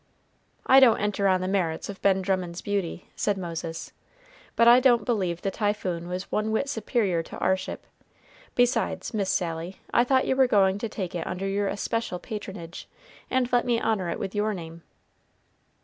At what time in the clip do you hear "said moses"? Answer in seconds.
3.15-3.91